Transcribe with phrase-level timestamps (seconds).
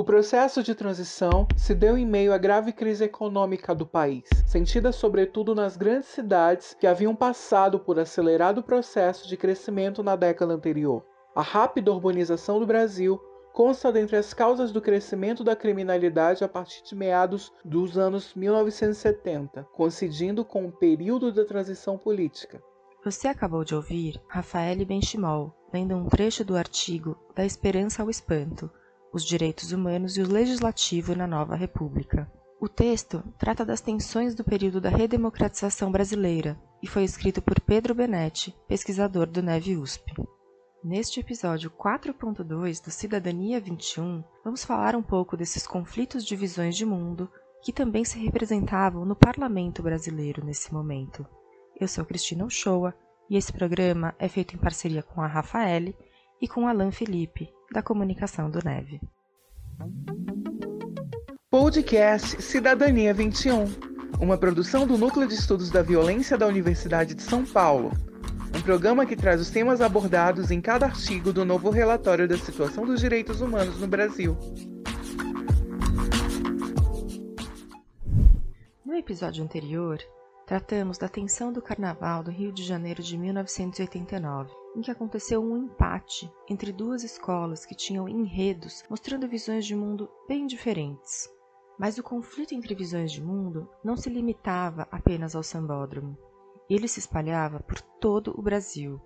[0.00, 4.92] O processo de transição se deu em meio à grave crise econômica do país, sentida
[4.92, 11.04] sobretudo nas grandes cidades que haviam passado por acelerado processo de crescimento na década anterior.
[11.36, 13.20] A rápida urbanização do Brasil
[13.52, 19.64] consta dentre as causas do crescimento da criminalidade a partir de meados dos anos 1970,
[19.64, 22.62] coincidindo com o período da transição política.
[23.04, 28.70] Você acabou de ouvir Rafael Benchimol lendo um trecho do artigo Da Esperança ao Espanto,
[29.12, 32.30] os direitos humanos e o legislativo na nova república.
[32.60, 37.94] O texto trata das tensões do período da redemocratização brasileira e foi escrito por Pedro
[37.94, 40.12] Benetti, pesquisador do Neve USP.
[40.84, 46.86] Neste episódio 4.2 do Cidadania 21, vamos falar um pouco desses conflitos de visões de
[46.86, 47.30] mundo
[47.62, 51.26] que também se representavam no parlamento brasileiro nesse momento.
[51.78, 52.94] Eu sou Cristina Uchoa
[53.28, 55.96] e esse programa é feito em parceria com a Rafaele
[56.40, 59.00] e com Alain Felipe, da Comunicação do Neve.
[61.48, 63.64] Podcast Cidadania 21,
[64.20, 67.92] uma produção do Núcleo de Estudos da Violência da Universidade de São Paulo.
[68.56, 72.84] Um programa que traz os temas abordados em cada artigo do novo relatório da situação
[72.84, 74.36] dos direitos humanos no Brasil.
[78.84, 79.98] No episódio anterior,
[80.44, 85.56] tratamos da tensão do Carnaval do Rio de Janeiro de 1989 em que aconteceu um
[85.56, 91.28] empate entre duas escolas que tinham enredos mostrando visões de mundo bem diferentes.
[91.78, 96.16] Mas o conflito entre visões de mundo não se limitava apenas ao sambódromo.
[96.68, 99.00] Ele se espalhava por todo o Brasil.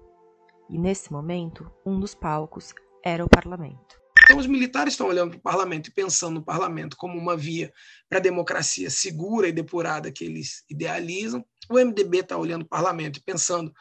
[0.68, 4.04] E nesse momento, um dos palcos era o parlamento.
[4.24, 7.70] Então, os militares estão olhando para o parlamento e pensando no parlamento como uma via
[8.08, 11.44] para a democracia segura e depurada que eles idealizam.
[11.70, 13.72] O MDB está olhando para o parlamento e pensando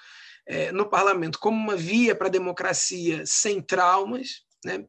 [0.45, 4.86] é, no parlamento como uma via para a democracia sem traumas, né?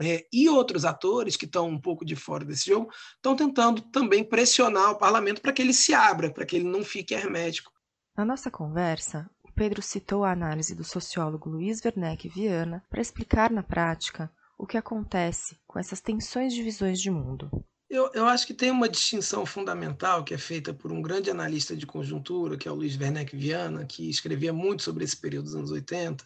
[0.00, 4.22] É, e outros atores que estão um pouco de fora desse jogo estão tentando também
[4.22, 7.72] pressionar o parlamento para que ele se abra, para que ele não fique hermético.
[8.16, 13.50] Na nossa conversa, o Pedro citou a análise do sociólogo Luiz Werneck Viana para explicar
[13.50, 17.50] na prática o que acontece com essas tensões de visões de mundo.
[17.90, 21.74] Eu, eu, acho que tem uma distinção fundamental que é feita por um grande analista
[21.74, 25.54] de conjuntura, que é o Luiz Werneck Viana, que escrevia muito sobre esse período dos
[25.54, 26.22] anos 80,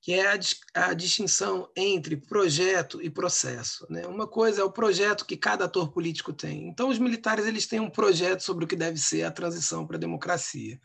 [0.00, 0.38] que é a,
[0.74, 3.84] a distinção entre projeto e processo.
[3.90, 4.06] Né?
[4.06, 6.68] Uma coisa é o projeto que cada ator político tem.
[6.68, 9.96] Então, os militares eles têm um projeto sobre o que deve ser a transição para
[9.96, 10.78] a democracia.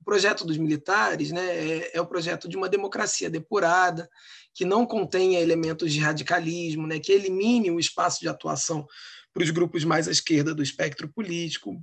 [0.00, 4.08] O projeto dos militares né, é, é o projeto de uma democracia depurada,
[4.54, 8.86] que não contenha elementos de radicalismo, né, que elimine o espaço de atuação
[9.32, 11.80] para os grupos mais à esquerda do espectro político,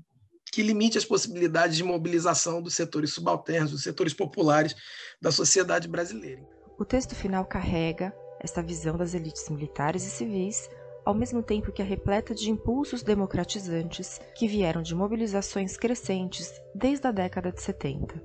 [0.51, 4.75] que limite as possibilidades de mobilização dos setores subalternos, dos setores populares
[5.21, 6.41] da sociedade brasileira.
[6.79, 10.69] O texto final carrega esta visão das elites militares e civis,
[11.05, 17.07] ao mesmo tempo que é repleta de impulsos democratizantes que vieram de mobilizações crescentes desde
[17.07, 18.21] a década de 70.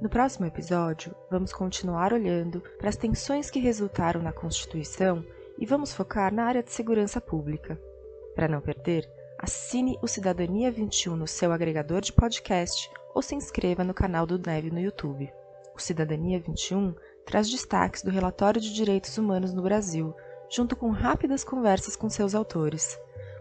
[0.00, 5.24] No próximo episódio, vamos continuar olhando para as tensões que resultaram na Constituição
[5.58, 7.80] e vamos focar na área de segurança pública.
[8.34, 9.08] Para não perder,
[9.38, 14.38] assine o Cidadania 21 no seu agregador de podcast ou se inscreva no canal do
[14.38, 15.32] Neve no YouTube.
[15.74, 16.94] O Cidadania 21
[17.24, 20.14] traz destaques do relatório de direitos humanos no Brasil,
[20.50, 22.98] junto com rápidas conversas com seus autores.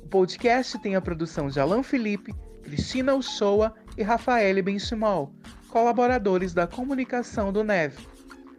[0.04, 2.32] O podcast tem a produção de Alain Felipe,
[2.62, 5.32] Cristina Uchoa e Rafael Benchimol,
[5.69, 8.12] colaboradores da comunicação do NEV.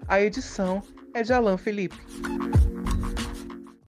[0.07, 0.81] A edição
[1.13, 1.97] é de Alain Felipe.